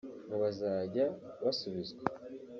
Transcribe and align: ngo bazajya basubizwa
ngo 0.25 0.35
bazajya 0.43 1.05
basubizwa 1.43 2.03